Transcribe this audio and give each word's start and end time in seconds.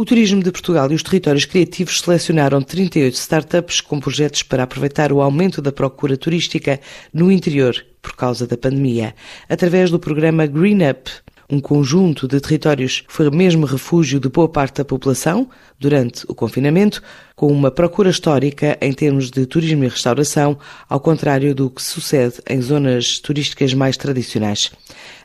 O 0.00 0.04
Turismo 0.06 0.42
de 0.42 0.50
Portugal 0.50 0.90
e 0.90 0.94
os 0.94 1.02
territórios 1.02 1.44
criativos 1.44 2.00
selecionaram 2.00 2.62
38 2.62 3.12
startups 3.16 3.82
com 3.82 4.00
projetos 4.00 4.42
para 4.42 4.62
aproveitar 4.62 5.12
o 5.12 5.20
aumento 5.20 5.60
da 5.60 5.70
procura 5.70 6.16
turística 6.16 6.80
no 7.12 7.30
interior 7.30 7.84
por 8.00 8.16
causa 8.16 8.46
da 8.46 8.56
pandemia, 8.56 9.14
através 9.46 9.90
do 9.90 9.98
programa 9.98 10.46
Green 10.46 10.88
Up, 10.88 11.10
um 11.50 11.60
conjunto 11.60 12.28
de 12.28 12.40
territórios 12.40 13.02
foi 13.08 13.28
mesmo 13.30 13.66
refúgio 13.66 14.20
de 14.20 14.28
boa 14.28 14.48
parte 14.48 14.76
da 14.76 14.84
população 14.84 15.48
durante 15.78 16.24
o 16.28 16.34
confinamento, 16.34 17.02
com 17.34 17.48
uma 17.48 17.70
procura 17.70 18.10
histórica 18.10 18.78
em 18.80 18.92
termos 18.92 19.30
de 19.30 19.44
turismo 19.46 19.84
e 19.84 19.88
restauração, 19.88 20.58
ao 20.88 21.00
contrário 21.00 21.54
do 21.54 21.68
que 21.68 21.82
sucede 21.82 22.34
em 22.48 22.62
zonas 22.62 23.18
turísticas 23.18 23.74
mais 23.74 23.96
tradicionais. 23.96 24.70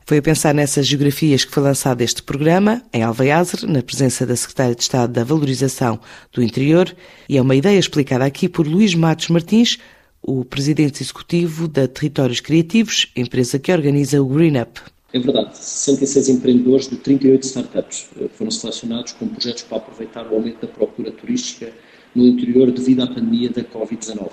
Foi 0.08 0.18
a 0.18 0.22
pensar 0.22 0.54
nessas 0.54 0.88
geografias 0.88 1.44
que 1.44 1.52
foi 1.52 1.64
lançado 1.64 2.02
este 2.02 2.24
programa, 2.24 2.82
em 2.94 3.04
Alveiazer, 3.04 3.68
na 3.68 3.82
presença 3.82 4.26
da 4.26 4.36
Secretária 4.36 4.76
de 4.76 4.82
Estado 4.82 5.12
da 5.12 5.24
Valorização 5.24 6.00
do 6.32 6.42
Interior, 6.42 6.96
e 7.28 7.38
é 7.38 7.42
uma 7.42 7.56
ideia 7.56 7.78
explicada 7.78 8.26
aqui 8.26 8.48
por 8.48 8.68
Luís 8.68 8.96
Matos 8.96 9.30
Martins, 9.30 9.78
o 10.22 10.44
presidente 10.44 11.04
executivo 11.04 11.68
da 11.68 11.88
Territórios 11.88 12.40
Criativos, 12.40 13.12
empresa 13.16 13.60
que 13.60 13.72
organiza 13.72 14.22
o 14.22 14.28
Green 14.28 14.60
Up. 14.60 14.95
É 15.16 15.20
verdade, 15.20 15.58
66 15.58 16.28
empreendedores 16.28 16.90
de 16.90 16.98
38 16.98 17.44
startups 17.44 18.10
eh, 18.20 18.28
foram 18.34 18.52
selecionados 18.52 19.14
com 19.14 19.26
projetos 19.26 19.64
para 19.64 19.78
aproveitar 19.78 20.30
o 20.30 20.36
aumento 20.36 20.60
da 20.60 20.68
procura 20.68 21.10
turística 21.10 21.72
no 22.14 22.28
interior 22.28 22.70
devido 22.70 23.02
à 23.02 23.08
pandemia 23.08 23.50
da 23.50 23.64
Covid-19. 23.64 24.30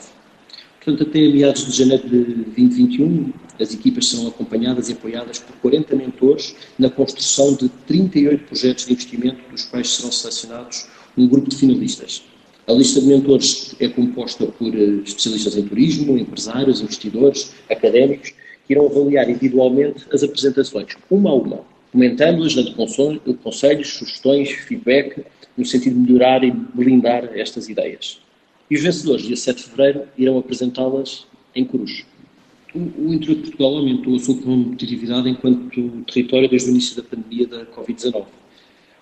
Portanto, 0.85 1.09
até 1.09 1.21
meados 1.21 1.65
de 1.67 1.79
janeiro 1.79 2.09
de 2.09 2.25
2021, 2.35 3.33
as 3.61 3.73
equipas 3.73 4.09
serão 4.09 4.27
acompanhadas 4.27 4.89
e 4.89 4.95
apoiadas 4.95 5.39
por 5.39 5.55
40 5.59 5.95
mentores 5.95 6.57
na 6.77 6.91
construção 6.91 7.55
de 7.55 7.69
38 7.87 8.43
projetos 8.43 8.85
de 8.85 8.93
investimento, 8.93 9.39
dos 9.53 9.67
quais 9.67 9.89
serão 9.89 10.11
selecionados 10.11 10.89
um 11.17 11.29
grupo 11.29 11.49
de 11.49 11.55
finalistas. 11.55 12.25
A 12.67 12.73
lista 12.73 13.01
de 13.01 13.07
mentores 13.07 13.77
é 13.79 13.87
composta 13.87 14.47
por 14.47 14.75
eh, 14.75 15.01
especialistas 15.05 15.57
em 15.57 15.63
turismo, 15.63 16.19
empresários, 16.19 16.81
investidores, 16.81 17.53
académicos, 17.71 18.35
irão 18.73 18.87
avaliar 18.87 19.29
individualmente 19.29 20.05
as 20.13 20.23
apresentações, 20.23 20.97
uma 21.11 21.31
a 21.31 21.35
uma, 21.35 21.61
comentando-as, 21.93 22.55
dando 22.55 22.75
conselhos, 22.75 23.89
sugestões, 23.89 24.51
feedback, 24.51 25.25
no 25.57 25.65
sentido 25.65 25.95
de 25.95 26.13
melhorar 26.13 26.43
e 26.43 26.51
blindar 26.51 27.31
estas 27.35 27.69
ideias. 27.69 28.21
E 28.71 28.77
os 28.77 28.83
vencedores, 28.83 29.27
dia 29.27 29.37
7 29.37 29.57
de 29.57 29.71
fevereiro, 29.71 30.09
irão 30.17 30.39
apresentá-las 30.39 31.27
em 31.55 31.65
Cruz. 31.65 32.05
O, 32.75 33.13
interior 33.13 33.37
de 33.37 33.43
Portugal 33.43 33.77
aumentou 33.77 34.17
a 34.17 34.19
sua 34.19 34.35
competitividade 34.35 35.29
enquanto 35.29 36.05
território 36.11 36.49
desde 36.49 36.71
o 36.71 36.73
início 36.73 36.97
da 36.97 37.03
pandemia 37.03 37.47
da 37.47 37.67
Covid-19, 37.67 38.25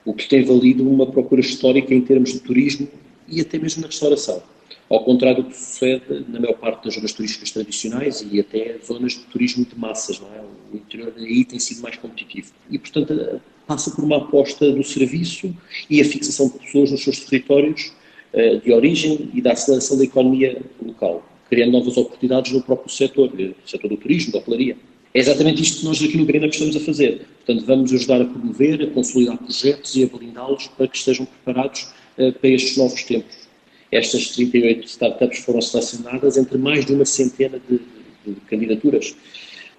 o 0.05 0.13
que 0.13 0.29
tem 0.29 0.45
valido 0.45 0.89
uma 0.89 1.07
procura 1.07 1.41
histórica 1.41 1.95
em 1.95 2.01
termos 2.01 2.33
de 2.33 2.41
turismo 2.41 2.89
e 3.31 3.41
até 3.41 3.59
mesmo 3.59 3.83
na 3.83 3.86
restauração, 3.86 4.42
ao 4.89 5.05
contrário 5.05 5.45
do 5.45 5.50
que 5.50 5.56
sucede 5.56 6.25
na 6.28 6.41
maior 6.41 6.55
parte 6.55 6.84
das 6.84 6.95
zonas 6.95 7.12
turísticas 7.12 7.50
tradicionais 7.53 8.27
e 8.28 8.41
até 8.41 8.77
zonas 8.84 9.12
de 9.12 9.20
turismo 9.20 9.64
de 9.64 9.78
massas, 9.78 10.19
não 10.19 10.28
é? 10.34 10.41
O 10.73 10.77
interior 10.77 11.12
aí 11.17 11.45
tem 11.45 11.58
sido 11.58 11.81
mais 11.81 11.97
competitivo. 11.97 12.53
E, 12.69 12.78
portanto, 12.78 13.41
passa 13.67 13.91
por 13.92 14.03
uma 14.03 14.17
aposta 14.17 14.70
do 14.73 14.83
serviço 14.83 15.55
e 15.89 16.01
a 16.01 16.05
fixação 16.05 16.48
de 16.48 16.58
pessoas 16.58 16.91
nos 16.91 17.05
seus 17.05 17.20
territórios 17.20 17.92
eh, 18.33 18.56
de 18.56 18.73
origem 18.73 19.31
e 19.33 19.41
da 19.41 19.53
aceleração 19.53 19.97
da 19.97 20.05
economia 20.05 20.61
local, 20.84 21.25
criando 21.48 21.73
novas 21.73 21.97
oportunidades 21.97 22.53
no 22.53 22.62
próprio 22.62 22.92
setor, 22.92 23.33
no 23.33 23.55
setor 23.64 23.89
do 23.89 23.97
turismo, 23.97 24.33
da 24.33 24.39
hotelaria. 24.39 24.77
É 25.12 25.19
exatamente 25.19 25.62
isto 25.62 25.81
que 25.81 25.84
nós 25.84 26.03
aqui 26.03 26.17
no 26.17 26.25
Green 26.25 26.45
Up 26.45 26.55
estamos 26.55 26.77
a 26.77 26.81
fazer. 26.81 27.27
Portanto, 27.45 27.67
vamos 27.67 27.92
ajudar 27.92 28.23
a 28.23 28.25
promover, 28.25 28.83
a 28.83 28.86
consolidar 28.89 29.36
projetos 29.39 29.97
e 29.97 30.05
a 30.05 30.06
blindá-los 30.06 30.69
para 30.69 30.86
que 30.86 30.97
estejam 30.97 31.27
preparados 31.27 31.89
para 32.41 32.51
estes 32.51 32.77
novos 32.77 33.03
tempos. 33.05 33.41
Estas 33.91 34.29
38 34.31 34.87
startups 34.87 35.41
foram 35.41 35.61
selecionadas 35.61 36.37
entre 36.37 36.57
mais 36.59 36.87
de 36.87 36.93
uma 36.93 37.05
centena 37.05 37.61
de, 37.69 37.81
de, 38.25 38.41
candidaturas, 38.43 39.17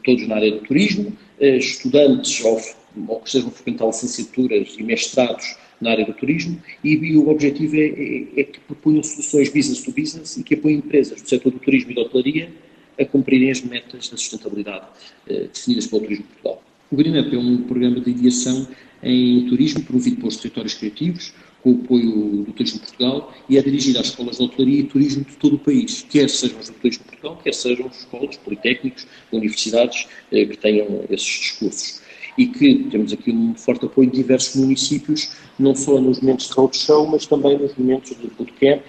todos 0.03 0.27
na 0.27 0.35
área 0.35 0.51
do 0.51 0.59
turismo, 0.59 1.15
uh, 1.39 1.45
estudantes 1.45 2.43
ou, 2.43 2.59
ou 3.07 3.19
que 3.21 3.27
estejam 3.27 3.49
a 3.49 3.51
frequentar 3.51 3.85
licenciaturas 3.87 4.75
e 4.77 4.83
mestrados 4.83 5.55
na 5.79 5.91
área 5.91 6.05
do 6.05 6.13
turismo 6.13 6.61
e, 6.83 6.93
e 6.93 7.17
o 7.17 7.29
objetivo 7.29 7.75
é, 7.75 7.85
é, 7.85 8.41
é, 8.41 8.43
que 8.43 8.59
proponham 8.61 9.01
soluções 9.01 9.49
business 9.49 9.81
to 9.81 9.91
business 9.91 10.37
e 10.37 10.43
que 10.43 10.53
apoiem 10.53 10.77
empresas 10.77 11.21
do 11.21 11.27
setor 11.27 11.51
do 11.51 11.59
turismo 11.59 11.91
e 11.91 11.95
da 11.95 12.01
hotelaria 12.01 12.51
a 12.99 13.05
cumprirem 13.05 13.49
as 13.49 13.61
metas 13.61 14.09
da 14.09 14.17
sustentabilidade 14.17 14.85
eh, 15.27 15.47
definidas 15.51 15.87
pelo 15.87 16.01
Turismo 16.03 16.25
Portugal. 16.25 16.63
O 16.91 16.95
Green 16.95 17.19
Up 17.19 17.35
é 17.35 17.39
um 17.39 17.57
programa 17.63 17.99
de 17.99 18.11
ideação 18.11 18.67
em 19.01 19.47
turismo 19.47 19.81
promovido 19.81 20.17
pelos 20.17 20.35
territórios 20.35 20.75
criativos, 20.75 21.33
com 21.61 21.71
o 21.71 21.75
apoio 21.75 22.43
do 22.43 22.51
Turismo 22.53 22.79
Portugal 22.79 23.33
e 23.47 23.57
é 23.57 23.61
dirigido 23.61 23.99
às 23.99 24.07
escolas 24.07 24.37
de 24.37 24.43
hotelaria 24.43 24.79
e 24.79 24.83
turismo 24.83 25.23
de 25.23 25.35
todo 25.37 25.55
o 25.55 25.59
país, 25.59 26.05
quer 26.09 26.29
sejam 26.29 26.59
as 26.59 26.69
do 26.69 26.75
Turismo 26.75 27.05
Portugal, 27.05 27.39
quer 27.43 27.53
sejam 27.53 27.87
escolas, 27.87 28.37
politécnicos, 28.37 29.07
universidades 29.31 30.07
eh, 30.31 30.45
que 30.45 30.57
tenham 30.57 31.03
esses 31.09 31.27
discursos. 31.27 32.01
E 32.37 32.47
que 32.47 32.85
temos 32.89 33.11
aqui 33.11 33.31
um 33.31 33.53
forte 33.55 33.85
apoio 33.85 34.09
de 34.09 34.17
diversos 34.17 34.55
municípios, 34.55 35.31
não 35.59 35.75
só 35.75 35.99
nos 35.99 36.21
momentos 36.21 36.47
de 36.47 36.53
roadshow, 36.53 37.05
mas 37.07 37.25
também 37.25 37.57
nos 37.57 37.75
momentos 37.75 38.17
de 38.17 38.27
bootcamp, 38.27 38.81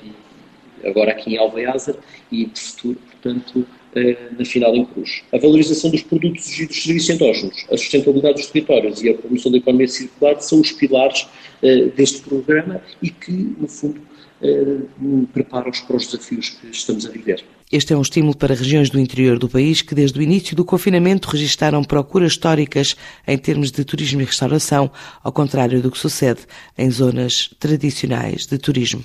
agora 0.85 1.11
aqui 1.11 1.35
em 1.35 1.39
Alveázer 1.39 1.97
e 2.31 2.47
de 2.47 2.61
futuro, 2.61 2.99
portanto, 3.11 3.67
na 4.39 4.45
final 4.45 4.75
em 4.75 4.85
Cruz. 4.85 5.23
A 5.33 5.39
valorização 5.39 5.91
dos 5.91 6.03
produtos 6.03 6.59
e 6.59 6.67
dos 6.67 6.83
serviços 6.83 7.11
endógenos, 7.11 7.67
a 7.71 7.77
sustentabilidade 7.77 8.35
dos 8.37 8.47
territórios 8.47 9.03
e 9.03 9.11
a 9.11 9.15
promoção 9.15 9.53
da 9.53 9.59
economia 9.59 9.89
circular 9.89 10.41
são 10.41 10.61
os 10.61 10.73
pilares 10.73 11.27
eh, 11.63 11.87
deste 11.97 12.21
programa 12.23 12.81
e 13.03 13.11
que, 13.11 13.33
no 13.33 13.69
fundo, 13.69 14.01
eh, 14.43 14.79
preparam-os 15.33 15.81
para 15.81 15.97
os 15.97 16.07
desafios 16.07 16.51
que 16.51 16.69
estamos 16.69 17.07
a 17.07 17.11
viver. 17.11 17.45
Este 17.71 17.95
é 17.95 17.97
um 17.97 18.03
estímulo 18.03 18.37
para 18.37 18.55
regiões 18.55 18.91
do 18.91 19.01
interior 19.01 19.39
do 19.39 19.49
país 19.49 19.81
que, 19.81 19.95
desde 19.95 20.19
o 20.19 20.23
início 20.23 20.55
do 20.55 20.63
confinamento, 20.63 21.31
registaram 21.31 21.83
procuras 21.83 22.33
históricas 22.33 22.95
em 23.27 23.39
termos 23.39 23.71
de 23.71 23.83
turismo 23.83 24.21
e 24.21 24.25
restauração, 24.25 24.91
ao 25.25 25.33
contrário 25.33 25.81
do 25.81 25.91
que 25.91 25.99
sucede 25.99 26.41
em 26.77 26.91
zonas 26.91 27.49
tradicionais 27.59 28.45
de 28.45 28.59
turismo. 28.59 29.01